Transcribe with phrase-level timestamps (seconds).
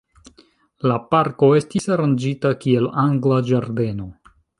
[0.91, 4.09] La parko estis aranĝita kiel angla ĝardeno.